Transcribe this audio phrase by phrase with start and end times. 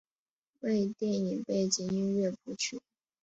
[0.61, 2.81] 为电影背景音乐谱曲。